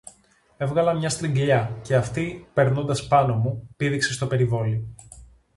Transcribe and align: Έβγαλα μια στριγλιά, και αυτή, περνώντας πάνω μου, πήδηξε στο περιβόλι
Έβγαλα 0.57 0.93
μια 0.93 1.09
στριγλιά, 1.09 1.77
και 1.81 1.95
αυτή, 1.95 2.47
περνώντας 2.53 3.07
πάνω 3.07 3.35
μου, 3.35 3.69
πήδηξε 3.75 4.13
στο 4.13 4.27
περιβόλι 4.27 4.95